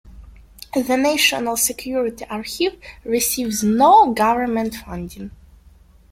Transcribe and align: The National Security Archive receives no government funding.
The 0.73 0.97
National 0.97 1.55
Security 1.57 2.25
Archive 2.27 2.75
receives 3.05 3.63
no 3.63 4.11
government 4.13 4.73
funding. 4.73 5.29